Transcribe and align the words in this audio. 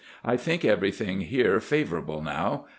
I 0.25 0.35
think 0.35 0.65
everything 0.65 1.21
here 1.21 1.59
favorable 1.59 2.23
now. 2.23 2.65